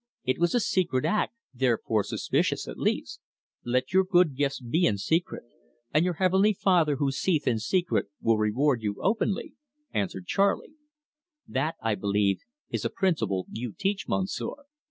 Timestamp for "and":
5.93-6.03